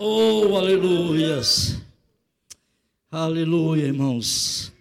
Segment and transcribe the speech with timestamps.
[0.00, 1.82] Oh, aleluias.
[3.10, 4.72] Aleluia, irmãos.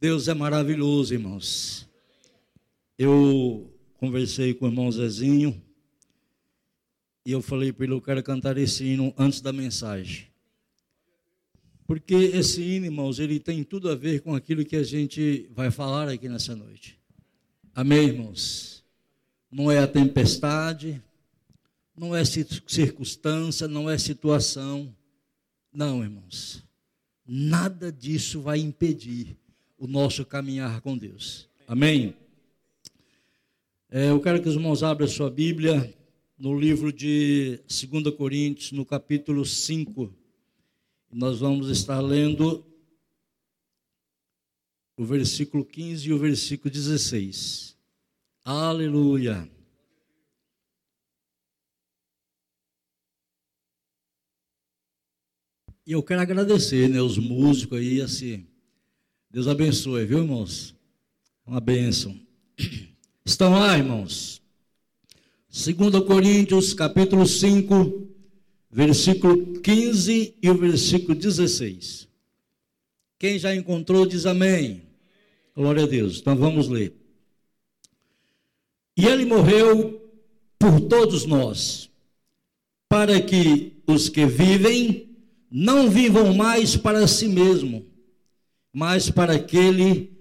[0.00, 1.88] Deus é maravilhoso, irmãos.
[2.96, 5.60] Eu conversei com o irmão Zezinho
[7.26, 10.28] e eu falei para ele: eu quero cantar esse hino antes da mensagem.
[11.84, 15.68] Porque esse hino, irmãos, ele tem tudo a ver com aquilo que a gente vai
[15.72, 16.96] falar aqui nessa noite.
[17.74, 18.84] Amém, irmãos?
[19.50, 21.02] Não é a tempestade,
[22.00, 24.96] não é circunstância, não é situação.
[25.70, 26.64] Não, irmãos.
[27.26, 29.36] Nada disso vai impedir
[29.76, 31.46] o nosso caminhar com Deus.
[31.68, 32.16] Amém?
[33.90, 35.94] É, eu quero que os irmãos abram a sua Bíblia
[36.38, 40.10] no livro de 2 Coríntios, no capítulo 5.
[41.12, 42.64] Nós vamos estar lendo
[44.96, 47.76] o versículo 15 e o versículo 16.
[48.42, 49.59] Aleluia.
[55.90, 58.46] E eu quero agradecer, né, os músicos aí, assim.
[59.28, 60.72] Deus abençoe, viu, irmãos?
[61.44, 62.16] Uma bênção.
[63.26, 64.40] Estão lá, irmãos?
[65.50, 68.06] 2 Coríntios, capítulo 5,
[68.70, 72.06] versículo 15 e o versículo 16.
[73.18, 74.82] Quem já encontrou, diz amém.
[75.56, 76.20] Glória a Deus.
[76.20, 76.94] Então vamos ler.
[78.96, 80.08] E ele morreu
[80.56, 81.90] por todos nós,
[82.88, 85.09] para que os que vivem
[85.50, 87.84] não vivam mais para si mesmo,
[88.72, 90.12] mas para aquele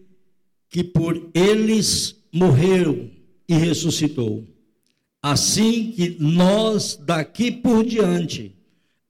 [0.70, 3.12] que por eles morreu
[3.48, 4.44] e ressuscitou.
[5.22, 8.56] Assim que nós daqui por diante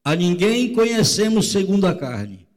[0.03, 2.47] a ninguém conhecemos segundo a carne.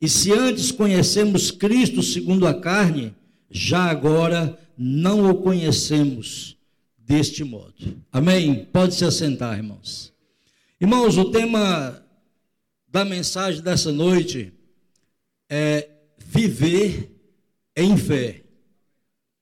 [0.00, 3.14] E se antes conhecemos Cristo segundo a carne,
[3.50, 6.56] já agora não o conhecemos
[6.98, 7.96] deste modo.
[8.12, 8.66] Amém?
[8.72, 10.12] Pode se assentar, irmãos.
[10.80, 12.02] Irmãos, o tema
[12.88, 14.52] da mensagem dessa noite
[15.48, 17.10] é viver
[17.76, 18.42] em fé.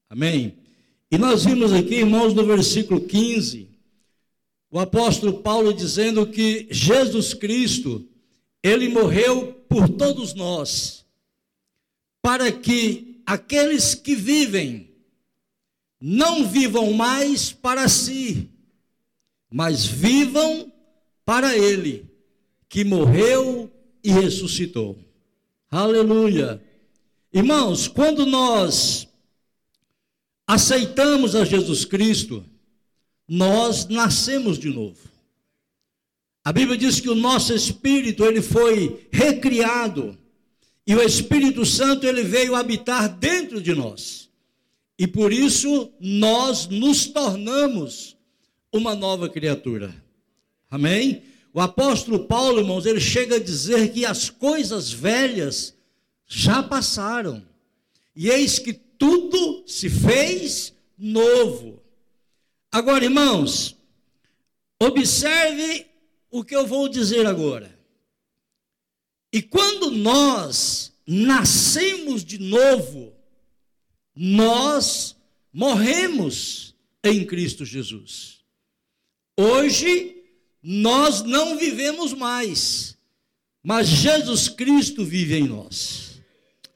[0.08, 0.56] Amém?
[1.10, 3.68] E nós vimos aqui, irmãos, no versículo 15,
[4.70, 8.06] o apóstolo Paulo dizendo que Jesus Cristo,
[8.62, 11.04] ele morreu por todos nós,
[12.20, 14.90] para que aqueles que vivem
[16.00, 18.50] não vivam mais para si,
[19.50, 20.72] mas vivam
[21.24, 22.13] para ele
[22.74, 23.70] que morreu
[24.02, 24.98] e ressuscitou.
[25.70, 26.60] Aleluia.
[27.32, 29.06] Irmãos, quando nós
[30.44, 32.44] aceitamos a Jesus Cristo,
[33.28, 34.98] nós nascemos de novo.
[36.42, 40.18] A Bíblia diz que o nosso espírito ele foi recriado
[40.84, 44.28] e o Espírito Santo ele veio habitar dentro de nós.
[44.98, 48.16] E por isso nós nos tornamos
[48.72, 49.94] uma nova criatura.
[50.68, 51.33] Amém?
[51.54, 55.72] O apóstolo Paulo, irmãos, ele chega a dizer que as coisas velhas
[56.26, 57.46] já passaram.
[58.16, 61.80] E eis que tudo se fez novo.
[62.72, 63.76] Agora, irmãos,
[64.82, 65.86] observe
[66.28, 67.78] o que eu vou dizer agora.
[69.32, 73.14] E quando nós nascemos de novo,
[74.12, 75.16] nós
[75.52, 78.40] morremos em Cristo Jesus.
[79.38, 80.13] Hoje,
[80.66, 82.96] nós não vivemos mais,
[83.62, 86.22] mas Jesus Cristo vive em nós.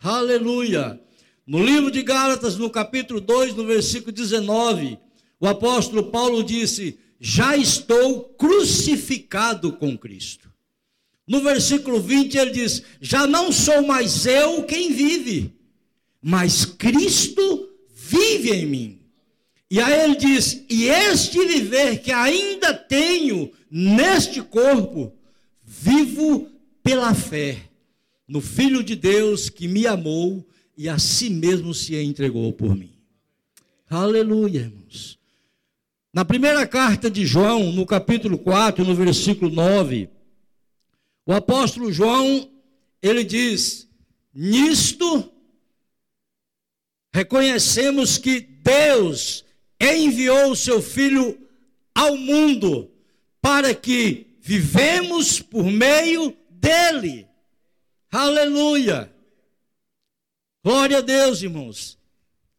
[0.03, 1.00] Aleluia.
[1.47, 4.98] No livro de Gálatas, no capítulo 2, no versículo 19,
[5.41, 10.53] o apóstolo Paulo disse: Já estou crucificado com Cristo.
[11.27, 15.54] No versículo 20 ele diz: Já não sou mais eu quem vive,
[16.21, 19.00] mas Cristo vive em mim.
[19.71, 25.12] E aí ele diz: E este viver que ainda tenho neste corpo,
[25.62, 26.48] vivo
[26.82, 27.68] pela fé
[28.26, 30.46] no Filho de Deus que me amou
[30.76, 32.92] e a si mesmo se entregou por mim.
[33.88, 35.18] Aleluia, irmãos.
[36.12, 40.08] Na primeira carta de João, no capítulo 4, no versículo 9,
[41.26, 42.50] o apóstolo João,
[43.03, 43.88] ele diz:
[44.32, 45.30] Nisto
[47.12, 49.44] reconhecemos que Deus
[49.80, 51.38] enviou o seu filho
[51.94, 52.91] ao mundo
[53.48, 57.27] para que vivemos por meio dele.
[58.12, 59.10] Aleluia.
[60.62, 61.97] Glória a Deus, irmãos.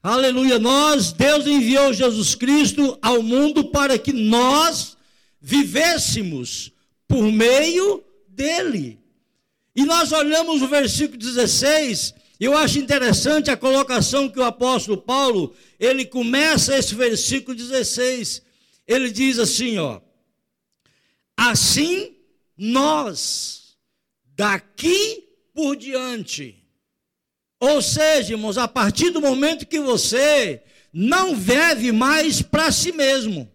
[0.01, 0.57] Aleluia.
[0.57, 4.97] Nós, Deus enviou Jesus Cristo ao mundo para que nós
[5.39, 6.71] vivêssemos
[7.07, 8.99] por meio dele.
[9.75, 15.53] E nós olhamos o versículo 16, eu acho interessante a colocação que o apóstolo Paulo,
[15.79, 18.41] ele começa esse versículo 16.
[18.87, 20.01] Ele diz assim, ó:
[21.41, 22.17] Assim
[22.57, 23.77] nós,
[24.35, 26.61] daqui por diante.
[27.61, 33.49] Ou seja, irmãos, a partir do momento que você não vive mais para si mesmo,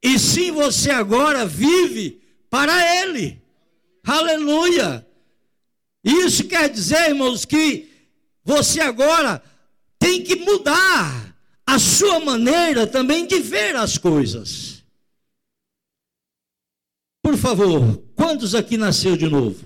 [0.00, 3.42] e sim você agora vive para Ele.
[4.06, 5.04] Aleluia!
[6.04, 7.90] Isso quer dizer, irmãos, que
[8.44, 9.42] você agora
[9.98, 14.71] tem que mudar a sua maneira também de ver as coisas.
[17.22, 19.64] Por favor, quantos aqui nasceu de novo?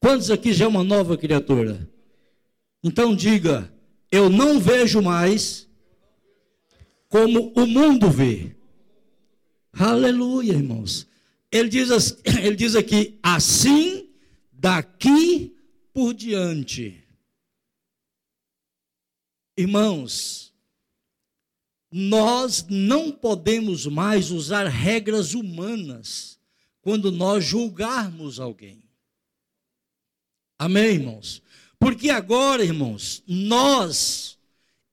[0.00, 1.88] Quantos aqui já é uma nova criatura?
[2.82, 3.72] Então diga:
[4.10, 5.68] eu não vejo mais
[7.08, 8.56] como o mundo vê.
[9.72, 11.06] Aleluia, irmãos.
[11.50, 14.10] Ele diz, ele diz aqui: assim
[14.52, 15.56] daqui
[15.92, 17.04] por diante.
[19.56, 20.52] Irmãos,
[21.90, 26.37] nós não podemos mais usar regras humanas
[26.88, 28.82] quando nós julgarmos alguém.
[30.58, 31.42] Amém, irmãos?
[31.78, 34.38] Porque agora, irmãos, nós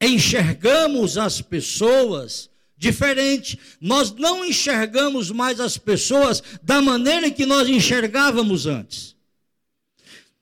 [0.01, 3.57] enxergamos as pessoas diferente.
[3.79, 9.15] Nós não enxergamos mais as pessoas da maneira que nós enxergávamos antes.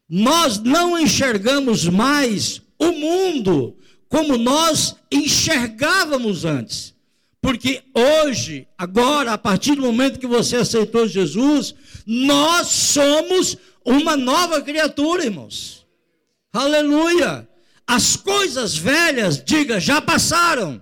[0.09, 3.77] Nós não enxergamos mais o mundo
[4.09, 6.92] como nós enxergávamos antes.
[7.43, 11.75] Porque hoje, agora, a partir do momento que você aceitou Jesus,
[12.05, 15.85] nós somos uma nova criatura, irmãos.
[16.53, 17.45] Aleluia!
[17.85, 20.81] As coisas velhas, diga, já passaram.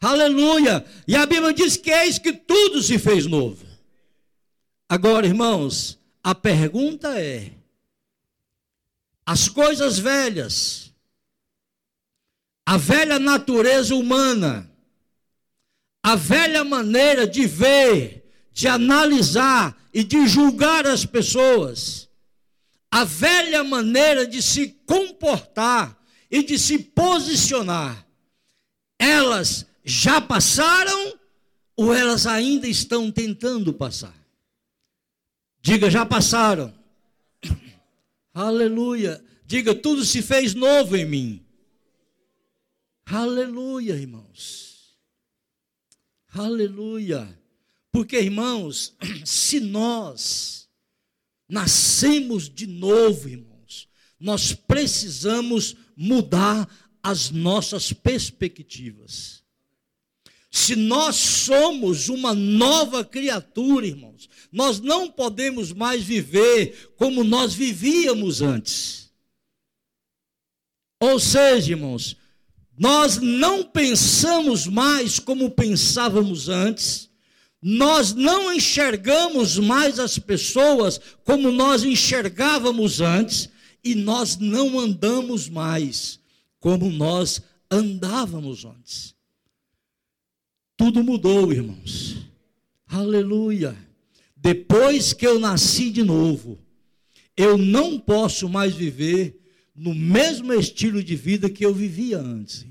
[0.00, 0.84] Aleluia!
[1.04, 3.66] E a Bíblia diz que eis que tudo se fez novo.
[4.88, 7.50] Agora, irmãos, a pergunta é:
[9.26, 10.90] as coisas velhas
[12.70, 14.69] a velha natureza humana,
[16.02, 22.08] a velha maneira de ver, de analisar e de julgar as pessoas,
[22.90, 25.96] a velha maneira de se comportar
[26.30, 28.06] e de se posicionar,
[28.98, 31.18] elas já passaram
[31.76, 34.14] ou elas ainda estão tentando passar?
[35.62, 36.74] Diga, já passaram.
[38.34, 39.22] Aleluia.
[39.46, 41.46] Diga, tudo se fez novo em mim.
[43.06, 44.69] Aleluia, irmãos.
[46.32, 47.38] Aleluia.
[47.92, 48.94] Porque, irmãos,
[49.24, 50.68] se nós
[51.48, 53.88] nascemos de novo, irmãos,
[54.18, 56.68] nós precisamos mudar
[57.02, 59.42] as nossas perspectivas.
[60.50, 68.42] Se nós somos uma nova criatura, irmãos, nós não podemos mais viver como nós vivíamos
[68.42, 69.12] antes.
[71.00, 72.16] Ou seja, irmãos,
[72.80, 77.10] nós não pensamos mais como pensávamos antes.
[77.60, 83.50] Nós não enxergamos mais as pessoas como nós enxergávamos antes.
[83.84, 86.18] E nós não andamos mais
[86.58, 89.14] como nós andávamos antes.
[90.74, 92.16] Tudo mudou, irmãos.
[92.86, 93.76] Aleluia.
[94.34, 96.58] Depois que eu nasci de novo,
[97.36, 99.38] eu não posso mais viver
[99.74, 102.69] no mesmo estilo de vida que eu vivia antes.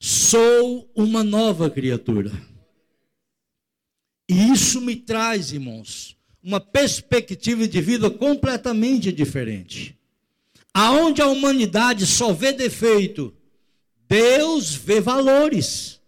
[0.00, 2.30] Sou uma nova criatura.
[4.28, 9.98] E isso me traz, irmãos, uma perspectiva de vida completamente diferente.
[10.72, 13.34] Aonde a humanidade só vê defeito,
[14.08, 16.00] Deus vê valores.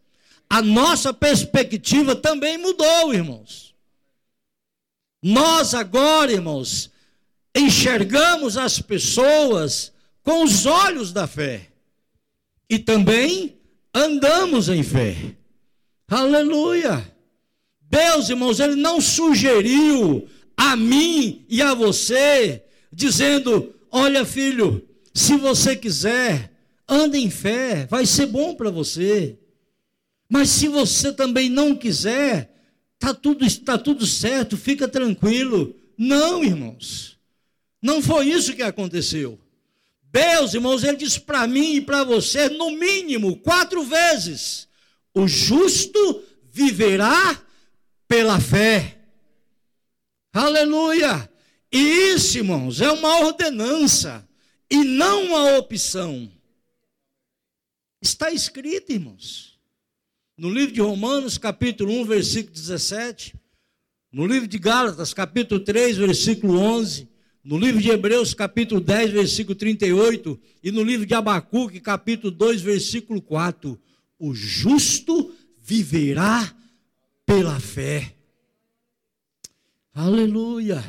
[0.49, 3.75] A nossa perspectiva também mudou, irmãos.
[5.23, 6.91] Nós agora, irmãos,
[7.55, 9.93] enxergamos as pessoas
[10.23, 11.69] com os olhos da fé.
[12.69, 13.60] E também
[13.95, 15.17] andamos em fé.
[16.09, 17.11] Aleluia!
[17.83, 25.75] Deus, irmãos, Ele não sugeriu a mim e a você, dizendo: Olha, filho, se você
[25.75, 26.53] quiser,
[26.89, 29.39] anda em fé, vai ser bom para você.
[30.29, 32.55] Mas se você também não quiser,
[32.99, 35.75] tá tudo está tudo certo, fica tranquilo.
[35.99, 37.19] Não, irmãos.
[37.83, 39.39] Não foi isso que aconteceu.
[40.13, 44.69] Deus, irmãos, ele diz para mim e para você, no mínimo, quatro vezes:
[45.15, 47.41] o justo viverá
[48.09, 48.99] pela fé.
[50.33, 51.31] Aleluia!
[51.73, 51.79] E
[52.15, 54.29] isso, irmãos, é uma ordenança
[54.69, 56.31] e não uma opção.
[58.03, 59.61] Está escrito, irmãos,
[60.37, 63.35] no livro de Romanos, capítulo 1, versículo 17,
[64.11, 67.10] no livro de Gálatas, capítulo 3, versículo 11,
[67.43, 72.61] no livro de Hebreus, capítulo 10, versículo 38, e no livro de Abacuque, capítulo 2,
[72.61, 73.81] versículo 4,
[74.19, 76.55] o justo viverá
[77.25, 78.15] pela fé.
[79.95, 80.85] Aleluia.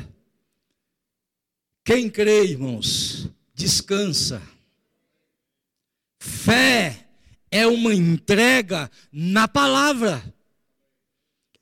[1.84, 4.40] Quem crê, irmãos, descansa.
[6.18, 7.08] Fé
[7.50, 10.22] é uma entrega na palavra.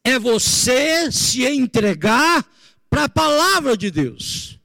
[0.04, 2.46] É você se entregar
[2.90, 4.59] para a palavra de Deus.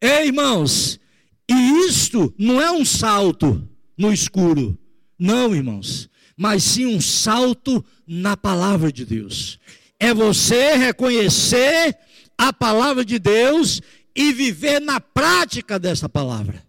[0.00, 1.00] Ei, irmãos,
[1.48, 4.78] e isto não é um salto no escuro.
[5.18, 9.58] Não, irmãos, mas sim um salto na palavra de Deus.
[9.98, 11.98] É você reconhecer
[12.36, 13.80] a palavra de Deus
[14.14, 16.64] e viver na prática dessa palavra.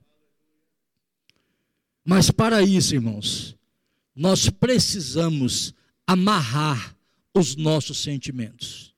[2.03, 3.55] Mas para isso, irmãos,
[4.15, 5.73] nós precisamos
[6.07, 6.95] amarrar
[7.35, 8.95] os nossos sentimentos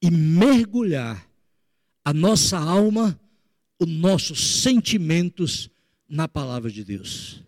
[0.00, 1.28] e mergulhar
[2.04, 3.18] a nossa alma,
[3.84, 5.70] os nossos sentimentos
[6.08, 7.42] na palavra de Deus.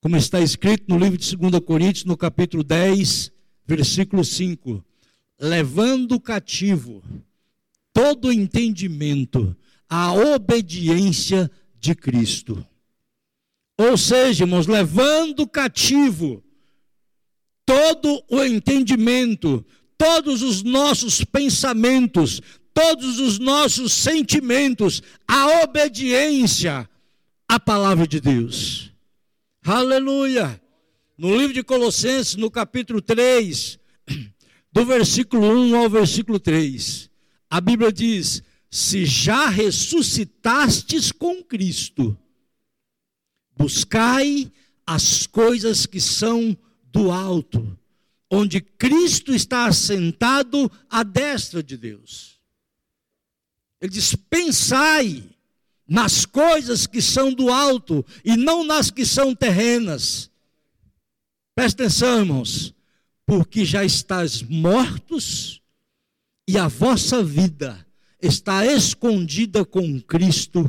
[0.00, 3.32] Como está escrito no livro de 2 Coríntios, no capítulo 10,
[3.66, 4.84] versículo 5:
[5.38, 7.02] levando cativo
[7.92, 9.56] todo entendimento
[9.88, 12.64] à obediência de Cristo.
[13.76, 16.44] Ou seja, irmãos, levando cativo
[17.64, 19.64] todo o entendimento,
[19.96, 22.40] todos os nossos pensamentos,
[22.72, 26.88] todos os nossos sentimentos, a obediência
[27.48, 28.92] à palavra de Deus.
[29.62, 30.60] Aleluia!
[31.18, 33.78] No livro de Colossenses, no capítulo 3,
[34.72, 37.10] do versículo 1 ao versículo 3,
[37.50, 42.16] a Bíblia diz: Se já ressuscitastes com Cristo,
[43.54, 44.50] buscai
[44.86, 47.78] as coisas que são do alto,
[48.30, 52.39] onde Cristo está assentado à destra de Deus.
[53.80, 55.24] Ele diz: pensai
[55.86, 60.30] nas coisas que são do alto e não nas que são terrenas.
[61.54, 62.74] Presta atenção, irmãos
[63.30, 65.62] porque já estás mortos
[66.48, 67.86] e a vossa vida
[68.20, 70.68] está escondida com Cristo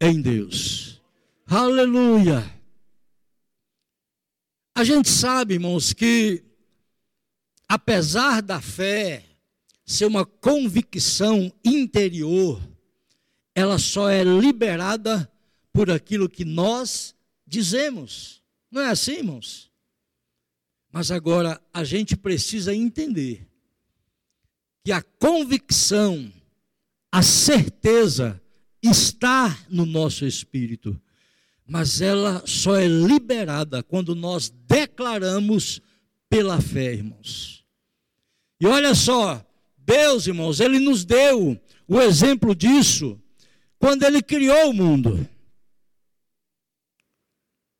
[0.00, 0.98] em Deus.
[1.46, 2.50] Aleluia!
[4.74, 6.42] A gente sabe, irmãos, que
[7.68, 9.26] apesar da fé
[9.90, 12.62] ser uma convicção interior,
[13.52, 15.28] ela só é liberada
[15.72, 17.12] por aquilo que nós
[17.44, 18.40] dizemos.
[18.70, 19.68] Não é assim, irmãos?
[20.92, 23.48] Mas agora a gente precisa entender
[24.84, 26.32] que a convicção,
[27.10, 28.40] a certeza
[28.80, 31.00] está no nosso espírito,
[31.66, 35.82] mas ela só é liberada quando nós declaramos
[36.28, 37.64] pela fé, irmãos.
[38.60, 39.44] E olha só,
[39.90, 43.20] Deus, irmãos, ele nos deu o exemplo disso
[43.76, 45.28] quando ele criou o mundo.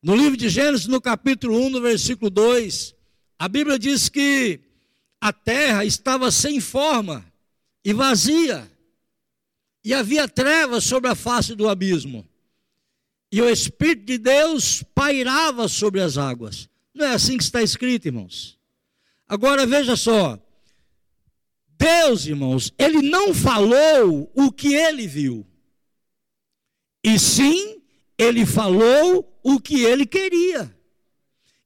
[0.03, 2.97] No livro de Gênesis, no capítulo 1, no versículo 2,
[3.39, 4.59] a Bíblia diz que
[5.21, 7.25] a terra estava sem forma
[7.85, 8.69] e vazia,
[9.85, 12.27] e havia trevas sobre a face do abismo,
[13.31, 16.69] e o Espírito de Deus pairava sobre as águas.
[16.93, 18.59] Não é assim que está escrito, irmãos?
[19.29, 20.37] Agora veja só.
[21.81, 25.47] Deus, irmãos, ele não falou o que ele viu.
[27.03, 27.81] E sim,
[28.19, 30.77] ele falou o que ele queria.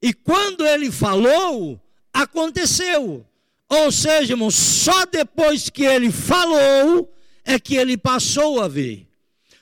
[0.01, 1.81] E quando ele falou,
[2.13, 3.27] aconteceu.
[3.69, 7.13] Ou seja, irmão, só depois que ele falou
[7.45, 9.09] é que ele passou a ver.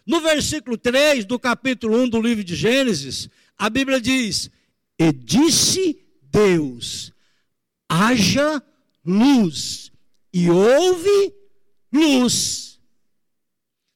[0.05, 4.51] No versículo 3 do capítulo 1 do livro de Gênesis, a Bíblia diz:
[4.99, 7.11] E disse Deus:
[7.89, 8.63] haja
[9.05, 9.92] luz,
[10.33, 11.35] e houve
[11.93, 12.81] luz.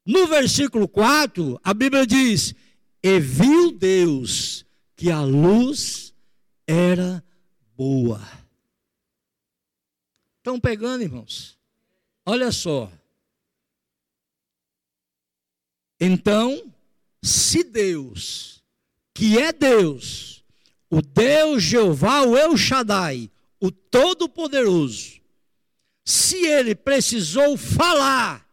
[0.04, 2.54] No versículo 4, a Bíblia diz:
[3.02, 4.64] E viu Deus
[4.94, 6.14] que a luz
[6.66, 7.24] era
[7.76, 8.20] boa.
[10.38, 11.58] Estão pegando, irmãos?
[12.24, 12.90] Olha só.
[15.98, 16.72] Então,
[17.22, 18.62] se Deus,
[19.12, 20.44] que é Deus,
[20.90, 25.15] o Deus Jeová, o El Shaddai, o Todo-Poderoso,
[26.06, 28.48] se ele precisou falar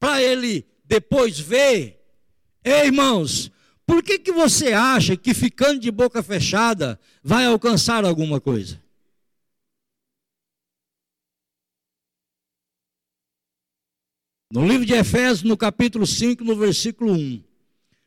[0.00, 2.02] para ele depois ver,
[2.64, 3.52] ei, irmãos,
[3.86, 8.82] por que, que você acha que ficando de boca fechada vai alcançar alguma coisa?
[14.50, 17.44] No livro de Efésios, no capítulo 5, no versículo 1,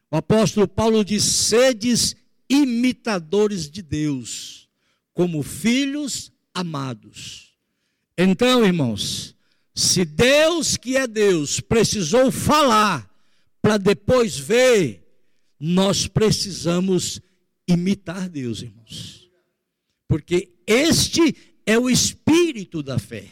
[0.10, 2.16] o apóstolo Paulo diz: sedes
[2.50, 4.70] imitadores de Deus,
[5.14, 7.55] como filhos amados.
[8.18, 9.36] Então, irmãos,
[9.74, 13.10] se Deus que é Deus precisou falar
[13.62, 15.06] para depois ver
[15.60, 17.20] nós precisamos
[17.68, 19.30] imitar Deus, irmãos.
[20.08, 23.28] Porque este é o espírito da fé.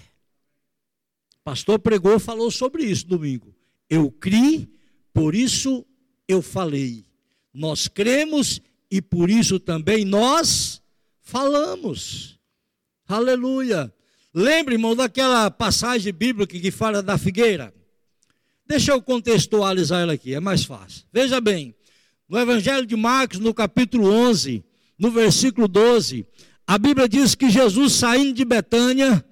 [1.43, 3.53] pastor pregou, falou sobre isso domingo.
[3.89, 4.67] Eu criei,
[5.13, 5.85] por isso
[6.27, 7.05] eu falei.
[7.53, 10.81] Nós cremos e por isso também nós
[11.21, 12.39] falamos.
[13.07, 13.93] Aleluia.
[14.33, 17.73] Lembre, irmão, daquela passagem bíblica que fala da figueira.
[18.65, 21.03] Deixa eu contextualizar ela aqui, é mais fácil.
[21.13, 21.75] Veja bem,
[22.27, 24.63] no Evangelho de Marcos, no capítulo 11,
[24.97, 26.25] no versículo 12,
[26.65, 29.23] a Bíblia diz que Jesus saindo de Betânia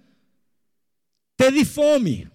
[1.35, 2.29] teve fome.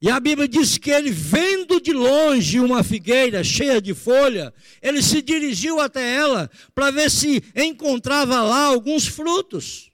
[0.00, 5.02] E a Bíblia diz que ele, vendo de longe uma figueira cheia de folha, ele
[5.02, 9.89] se dirigiu até ela para ver se encontrava lá alguns frutos.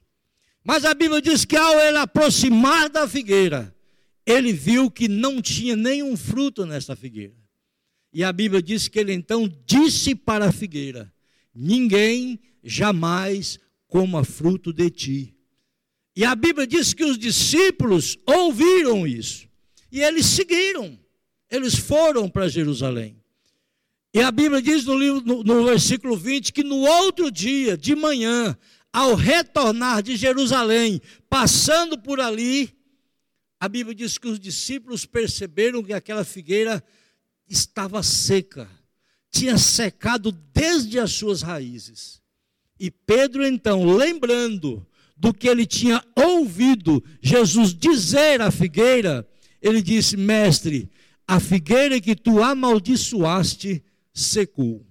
[0.67, 3.73] Mas a Bíblia diz que ao ele aproximar da figueira,
[4.25, 7.37] ele viu que não tinha nenhum fruto nessa figueira.
[8.11, 11.09] E a Bíblia diz que ele então disse para a figueira:
[11.55, 13.57] Ninguém jamais
[13.87, 15.35] coma fruto de ti.
[16.13, 19.47] E a Bíblia diz que os discípulos ouviram isso.
[19.89, 20.99] E eles seguiram,
[21.49, 23.15] eles foram para Jerusalém.
[24.13, 27.95] E a Bíblia diz no, livro, no, no versículo 20 que no outro dia, de
[27.95, 28.57] manhã,
[28.91, 32.75] ao retornar de Jerusalém, passando por ali,
[33.59, 36.83] a Bíblia diz que os discípulos perceberam que aquela figueira
[37.49, 38.69] estava seca,
[39.31, 42.21] tinha secado desde as suas raízes.
[42.79, 49.27] E Pedro, então, lembrando do que ele tinha ouvido Jesus dizer à figueira,
[49.61, 50.89] ele disse: Mestre,
[51.27, 54.85] a figueira que tu amaldiçoaste secou.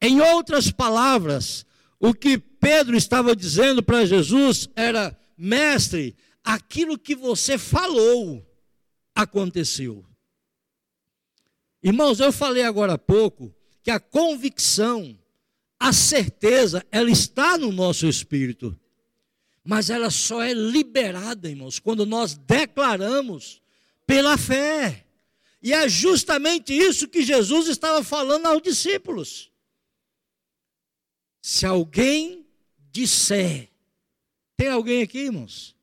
[0.00, 1.66] Em outras palavras,
[1.98, 6.14] o que Pedro estava dizendo para Jesus era: Mestre,
[6.44, 8.46] aquilo que você falou
[9.14, 10.04] aconteceu.
[11.82, 15.18] Irmãos, eu falei agora há pouco que a convicção,
[15.78, 18.78] a certeza, ela está no nosso espírito.
[19.64, 23.62] Mas ela só é liberada, irmãos, quando nós declaramos
[24.06, 25.06] pela fé.
[25.62, 29.50] E é justamente isso que Jesus estava falando aos discípulos.
[31.42, 32.39] Se alguém
[32.92, 33.68] disser,
[34.56, 35.74] tem alguém aqui, irmãos?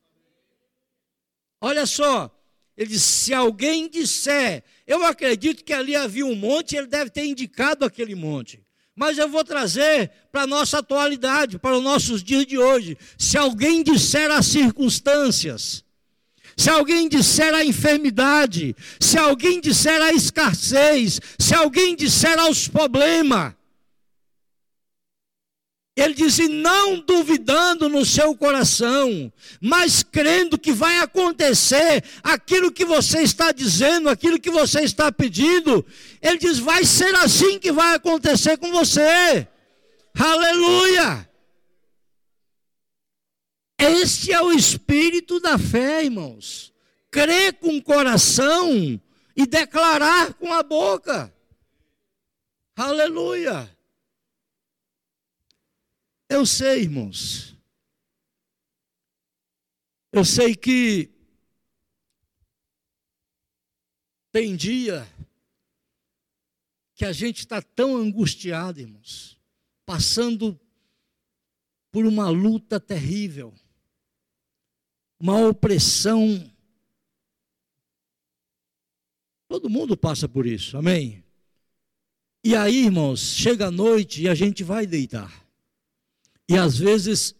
[1.59, 2.31] Olha só,
[2.77, 7.25] ele diz: se alguém disser, eu acredito que ali havia um monte, ele deve ter
[7.25, 8.63] indicado aquele monte.
[8.95, 12.97] Mas eu vou trazer para a nossa atualidade, para os nossos dias de hoje.
[13.17, 15.83] Se alguém disser as circunstâncias,
[16.55, 23.53] se alguém disser a enfermidade, se alguém disser a escassez, se alguém disser aos problemas,
[25.97, 33.21] ele diz: não duvidando no seu coração, mas crendo que vai acontecer aquilo que você
[33.23, 35.83] está dizendo, aquilo que você está pedindo.
[36.21, 39.47] Ele diz: vai ser assim que vai acontecer com você.
[40.13, 41.27] Aleluia!
[43.79, 46.71] Este é o espírito da fé, irmãos.
[47.09, 49.01] Crer com o coração
[49.35, 51.33] e declarar com a boca.
[52.75, 53.76] Aleluia.
[56.29, 57.55] Eu sei, irmãos.
[60.11, 61.11] Eu sei que
[64.31, 65.07] tem dia
[66.95, 69.39] que a gente está tão angustiado, irmãos,
[69.85, 70.59] passando
[71.91, 73.53] por uma luta terrível
[75.19, 76.51] uma opressão.
[79.47, 81.23] Todo mundo passa por isso, amém?
[82.43, 85.46] E aí, irmãos, chega a noite e a gente vai deitar.
[86.49, 87.35] E às vezes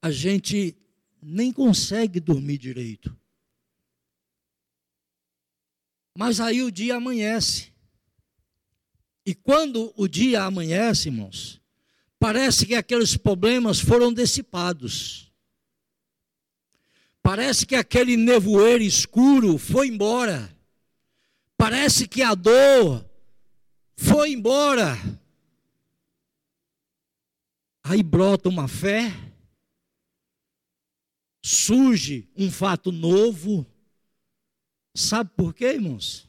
[0.00, 0.76] a gente
[1.20, 3.16] nem consegue dormir direito.
[6.16, 7.72] Mas aí o dia amanhece.
[9.26, 11.60] E quando o dia amanhece, irmãos,
[12.18, 15.32] parece que aqueles problemas foram dissipados.
[17.22, 20.54] Parece que aquele nevoeiro escuro foi embora.
[21.56, 23.04] Parece que a dor
[23.96, 24.98] foi embora.
[27.84, 29.12] Aí brota uma fé,
[31.44, 33.64] surge um fato novo.
[34.96, 36.28] Sabe por quê, irmãos?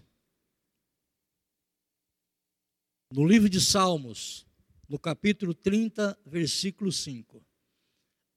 [3.11, 4.45] No livro de Salmos,
[4.87, 7.45] no capítulo 30, versículo 5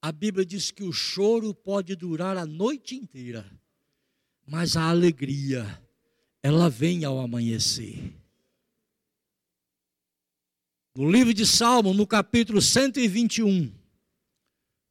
[0.01, 3.45] a Bíblia diz que o choro pode durar a noite inteira,
[4.47, 5.83] mas a alegria,
[6.43, 8.18] ela vem ao amanhecer.
[10.99, 13.73] No livro de Salmo, no capítulo 121,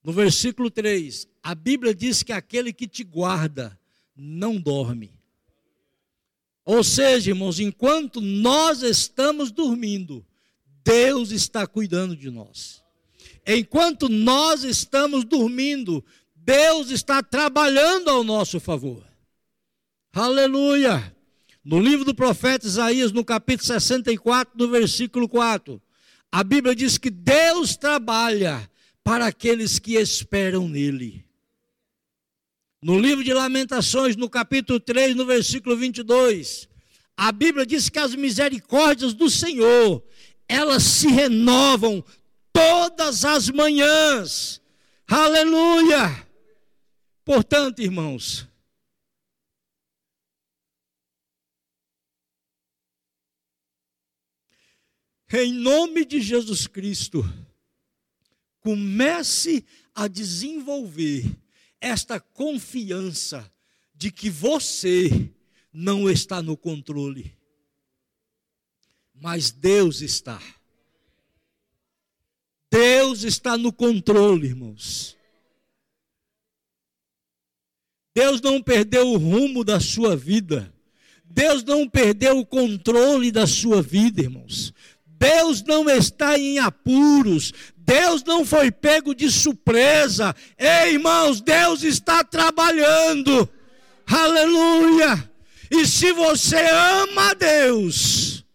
[0.01, 3.77] no versículo 3, a Bíblia diz que aquele que te guarda
[4.15, 5.11] não dorme.
[6.63, 10.25] Ou seja, irmãos, enquanto nós estamos dormindo,
[10.81, 12.81] Deus está cuidando de nós.
[13.45, 16.01] Enquanto nós estamos dormindo,
[16.33, 19.05] Deus está trabalhando ao nosso favor.
[20.13, 21.13] Aleluia!
[21.65, 25.81] No livro do profeta Isaías, no capítulo 64, no versículo 4,
[26.31, 28.69] a Bíblia diz que Deus trabalha
[29.03, 31.25] para aqueles que esperam nele.
[32.81, 36.69] No livro de Lamentações, no capítulo 3, no versículo 22,
[37.15, 40.03] a Bíblia diz que as misericórdias do Senhor,
[40.47, 42.03] elas se renovam
[42.53, 44.61] todas as manhãs.
[45.07, 46.27] Aleluia!
[47.25, 48.47] Portanto, irmãos,
[55.33, 57.23] em nome de Jesus Cristo,
[58.61, 61.25] comece a desenvolver
[61.81, 63.51] esta confiança
[63.93, 65.31] de que você
[65.73, 67.35] não está no controle,
[69.13, 70.41] mas Deus está.
[72.71, 75.17] Deus está no controle, irmãos.
[78.13, 80.73] Deus não perdeu o rumo da sua vida.
[81.23, 84.73] Deus não perdeu o controle da sua vida, irmãos.
[85.19, 87.51] Deus não está em apuros.
[87.77, 90.35] Deus não foi pego de surpresa.
[90.57, 93.49] Ei, irmãos, Deus está trabalhando.
[94.05, 95.29] Aleluia.
[95.71, 98.45] E se você ama a Deus,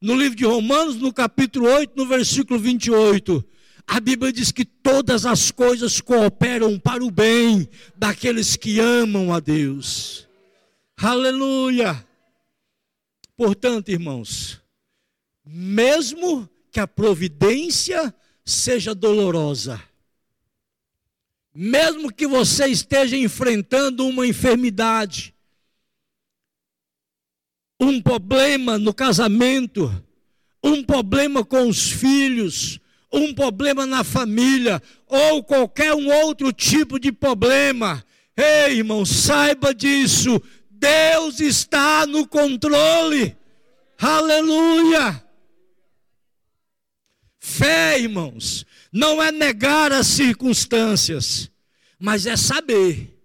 [0.00, 3.44] no livro de Romanos, no capítulo 8, no versículo 28,
[3.86, 9.40] a Bíblia diz que todas as coisas cooperam para o bem daqueles que amam a
[9.40, 10.28] Deus.
[11.00, 12.06] Aleluia.
[13.36, 14.60] Portanto, irmãos,
[15.50, 19.82] mesmo que a providência seja dolorosa,
[21.54, 25.34] mesmo que você esteja enfrentando uma enfermidade,
[27.80, 29.90] um problema no casamento,
[30.62, 32.78] um problema com os filhos,
[33.10, 38.04] um problema na família, ou qualquer um outro tipo de problema,
[38.36, 43.34] ei irmão, saiba disso, Deus está no controle,
[43.98, 45.26] aleluia.
[47.48, 51.50] Fé, irmãos, não é negar as circunstâncias,
[51.98, 53.18] mas é saber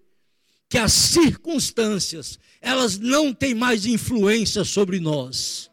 [0.69, 5.69] que as circunstâncias, elas não têm mais influência sobre nós.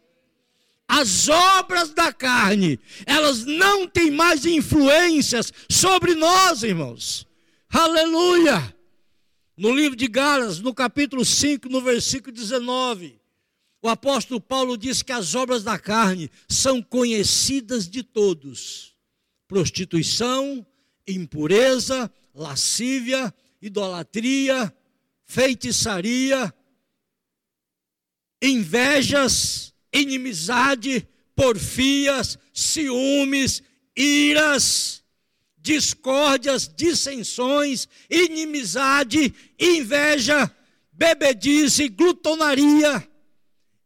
[0.88, 7.26] As obras da carne, elas não têm mais influências sobre nós, irmãos.
[7.70, 8.74] Aleluia!
[9.56, 13.19] No livro de Gálatas, no capítulo 5, no versículo 19,
[13.82, 18.94] o apóstolo Paulo diz que as obras da carne são conhecidas de todos:
[19.48, 20.66] prostituição,
[21.08, 24.74] impureza, lascívia, idolatria,
[25.24, 26.52] feitiçaria,
[28.42, 33.62] invejas, inimizade, porfias, ciúmes,
[33.96, 35.02] iras,
[35.56, 40.54] discórdias, dissensões, inimizade, inveja,
[40.92, 43.09] bebedice, glutonaria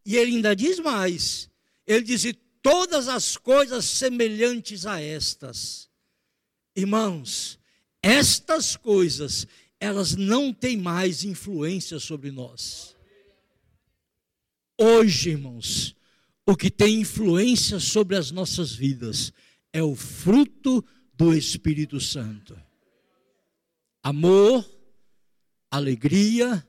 [0.05, 1.49] e ele ainda diz mais:
[1.87, 2.25] ele diz,
[2.62, 5.88] todas as coisas semelhantes a estas.
[6.77, 7.59] Irmãos,
[8.03, 9.47] estas coisas,
[9.79, 12.97] elas não têm mais influência sobre nós.
[14.79, 15.95] Hoje, irmãos,
[16.47, 19.33] o que tem influência sobre as nossas vidas
[19.73, 22.61] é o fruto do Espírito Santo.
[24.03, 24.69] Amor,
[25.71, 26.67] alegria,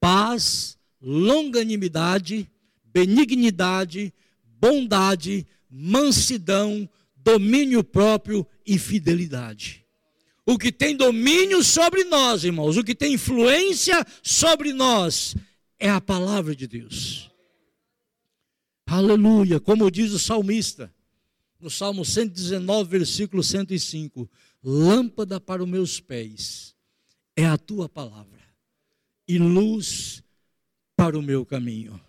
[0.00, 2.50] paz, longanimidade,
[2.82, 4.12] benignidade,
[4.58, 9.84] bondade, mansidão, domínio próprio e fidelidade.
[10.46, 15.36] O que tem domínio sobre nós, irmãos, o que tem influência sobre nós
[15.78, 17.30] é a palavra de Deus.
[18.86, 20.92] Aleluia, como diz o salmista,
[21.58, 24.30] no Salmo 119, versículo 105:
[24.62, 26.74] Lâmpada para os meus pés
[27.34, 28.40] é a tua palavra,
[29.26, 30.23] e luz
[30.96, 32.00] para o meu caminho.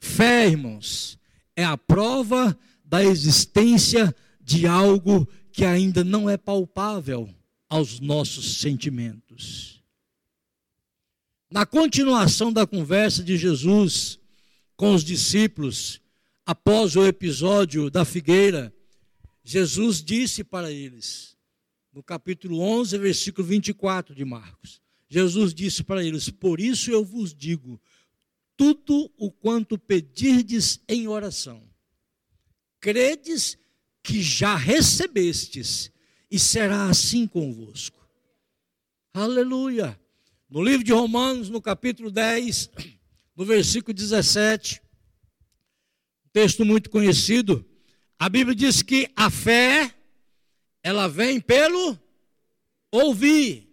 [0.00, 1.18] Fé, irmãos,
[1.54, 7.28] é a prova da existência de algo que ainda não é palpável
[7.68, 9.82] aos nossos sentimentos.
[11.50, 14.18] Na continuação da conversa de Jesus
[14.76, 16.00] com os discípulos,
[16.44, 18.74] após o episódio da figueira,
[19.44, 21.36] Jesus disse para eles,
[21.92, 24.80] no capítulo 11, versículo 24 de Marcos:
[25.12, 27.78] Jesus disse para eles: Por isso eu vos digo,
[28.56, 31.62] tudo o quanto pedirdes em oração,
[32.80, 33.58] credes
[34.02, 35.92] que já recebestes,
[36.30, 38.08] e será assim convosco.
[39.12, 40.00] Aleluia.
[40.48, 42.70] No livro de Romanos, no capítulo 10,
[43.36, 44.80] no versículo 17,
[46.24, 47.62] um texto muito conhecido,
[48.18, 49.94] a Bíblia diz que a fé,
[50.82, 51.98] ela vem pelo
[52.90, 53.71] ouvir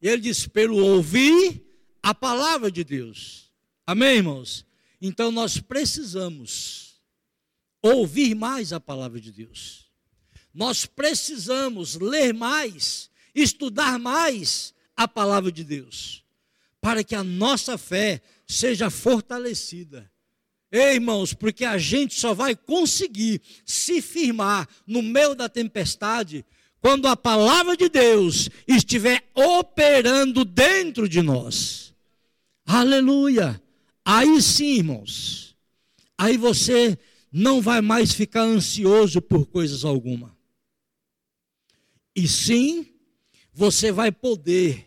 [0.00, 1.62] e ele diz: pelo ouvir
[2.02, 3.50] a palavra de Deus.
[3.86, 4.64] Amém, irmãos?
[5.00, 7.00] Então nós precisamos
[7.82, 9.90] ouvir mais a palavra de Deus.
[10.52, 16.24] Nós precisamos ler mais, estudar mais a palavra de Deus,
[16.80, 20.10] para que a nossa fé seja fortalecida.
[20.72, 26.44] Ei, irmãos, porque a gente só vai conseguir se firmar no meio da tempestade
[26.80, 31.94] quando a palavra de Deus estiver operando dentro de nós.
[32.64, 33.62] Aleluia!
[34.04, 35.56] Aí sim, irmãos,
[36.16, 36.98] aí você
[37.30, 40.36] não vai mais ficar ansioso por coisas alguma.
[42.16, 42.86] E sim,
[43.52, 44.86] você vai poder,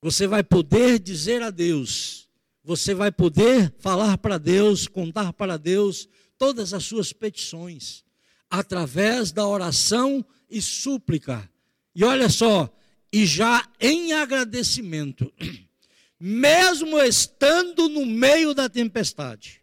[0.00, 2.28] você vai poder dizer a Deus,
[2.64, 8.04] você vai poder falar para Deus, contar para Deus todas as suas petições,
[8.50, 11.48] através da oração e súplica.
[11.94, 12.72] E olha só,
[13.12, 15.32] e já em agradecimento,
[16.18, 19.58] mesmo estando no meio da tempestade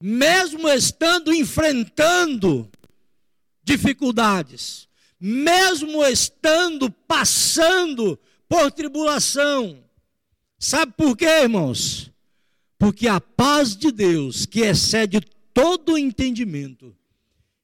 [0.00, 2.70] mesmo estando enfrentando
[3.62, 4.88] dificuldades,
[5.20, 9.84] mesmo estando passando por tribulação.
[10.58, 12.10] Sabe por quê, irmãos?
[12.78, 15.20] Porque a paz de Deus, que excede
[15.62, 16.96] todo entendimento,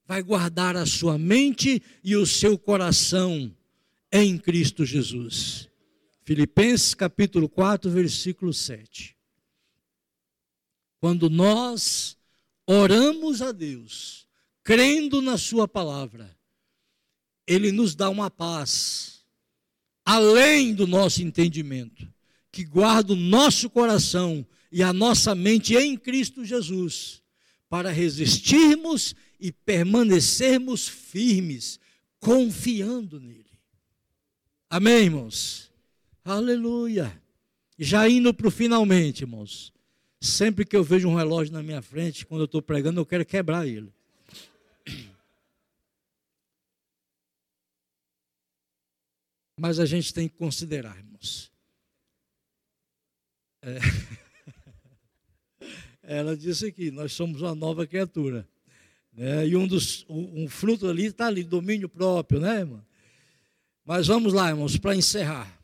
[0.05, 3.51] vai guardar a sua mente e o seu coração
[4.11, 5.67] em Cristo Jesus.
[6.23, 9.17] Filipenses capítulo 4, versículo 7.
[10.99, 12.15] Quando nós
[12.67, 14.27] oramos a Deus,
[14.63, 16.37] crendo na Sua palavra,
[17.47, 19.25] Ele nos dá uma paz,
[20.05, 22.07] além do nosso entendimento,
[22.51, 27.23] que guarda o nosso coração e a nossa mente em Cristo Jesus,
[27.69, 31.79] para resistirmos e permanecermos firmes,
[32.19, 33.45] confiando nele.
[34.69, 35.71] Amém, irmãos?
[36.23, 37.21] Aleluia.
[37.77, 39.73] Já indo para o finalmente, irmãos.
[40.19, 43.25] Sempre que eu vejo um relógio na minha frente, quando eu estou pregando, eu quero
[43.25, 43.93] quebrar ele.
[49.59, 51.51] Mas a gente tem que considerar, irmãos.
[53.61, 53.79] É.
[56.09, 58.47] Ela disse aqui: nós somos uma nova criatura.
[59.11, 59.49] Né?
[59.49, 62.85] E um, dos, um fruto ali está ali, domínio próprio, né, irmão?
[63.83, 65.61] Mas vamos lá, irmãos, para encerrar.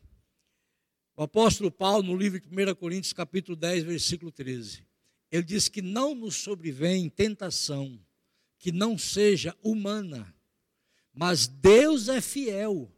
[1.16, 4.84] O apóstolo Paulo, no livro de 1 Coríntios, capítulo 10, versículo 13,
[5.30, 7.98] ele diz que não nos sobrevém tentação
[8.58, 10.34] que não seja humana,
[11.12, 12.90] mas Deus é fiel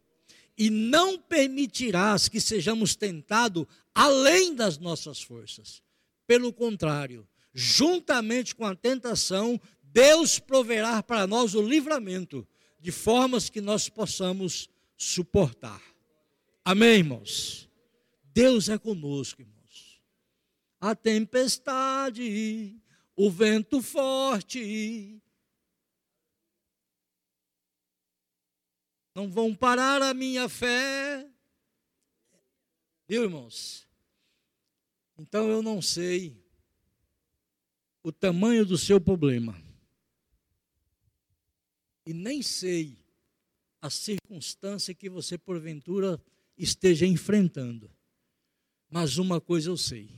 [0.57, 5.83] e não permitirás que sejamos tentados além das nossas forças.
[6.25, 7.27] Pelo contrário,
[7.59, 12.47] juntamente com a tentação, Deus proverá para nós o livramento,
[12.79, 15.81] de formas que nós possamos suportar.
[16.63, 17.67] Amém, irmãos?
[18.25, 19.99] Deus é conosco, irmãos.
[20.79, 22.79] A tempestade,
[23.15, 25.19] o vento forte,
[29.15, 31.27] não vão parar a minha fé.
[33.07, 33.87] Viu, irmãos?
[35.17, 36.46] Então eu não sei
[38.07, 39.61] o tamanho do seu problema.
[42.05, 42.97] E nem sei
[43.81, 46.17] a circunstância que você porventura
[46.57, 47.91] esteja enfrentando.
[48.89, 50.09] Mas uma coisa eu sei.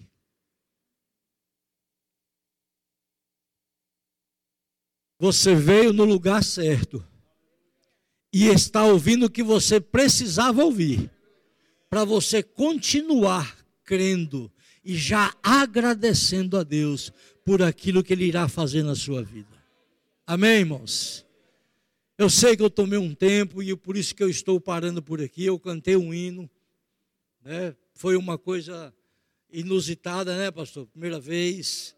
[5.17, 7.03] Você veio no lugar certo
[8.31, 11.09] e está ouvindo o que você precisava ouvir,
[11.89, 17.11] para você continuar crendo e já agradecendo a Deus
[17.49, 19.57] por aquilo que Ele irá fazer na sua vida.
[20.27, 21.25] Amém, irmãos?
[22.15, 25.19] Eu sei que eu tomei um tempo e por isso que eu estou parando por
[25.19, 25.45] aqui.
[25.45, 26.47] Eu cantei um hino,
[27.43, 27.75] né?
[27.95, 28.93] Foi uma coisa
[29.51, 30.85] inusitada, né, pastor?
[30.85, 31.95] Primeira vez.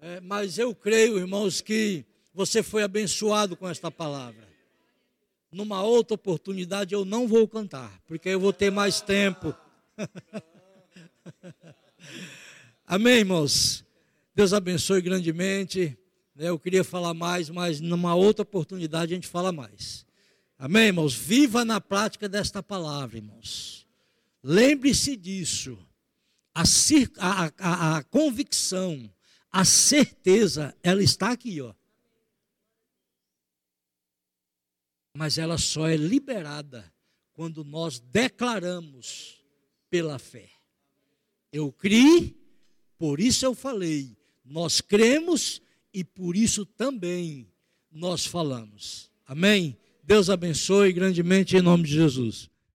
[0.00, 4.46] É, mas eu creio, irmãos, que você foi abençoado com esta palavra.
[5.50, 9.52] Numa outra oportunidade eu não vou cantar, porque eu vou ter mais tempo.
[12.86, 13.84] Amém, irmãos?
[14.36, 15.98] Deus abençoe grandemente.
[16.34, 16.50] Né?
[16.50, 20.04] Eu queria falar mais, mas numa outra oportunidade a gente fala mais.
[20.58, 21.14] Amém, irmãos?
[21.14, 23.86] Viva na prática desta palavra, irmãos.
[24.42, 25.78] Lembre-se disso.
[26.54, 26.64] A,
[27.18, 29.10] a, a, a, convicção,
[29.50, 31.74] a certeza, ela está aqui, ó.
[35.14, 36.92] Mas ela só é liberada
[37.32, 39.42] quando nós declaramos
[39.88, 40.50] pela fé.
[41.50, 42.38] Eu criei,
[42.98, 44.15] por isso eu falei.
[44.46, 45.60] Nós cremos
[45.92, 47.48] e por isso também
[47.90, 49.10] nós falamos.
[49.26, 49.76] Amém?
[50.02, 52.48] Deus abençoe grandemente em nome de Jesus.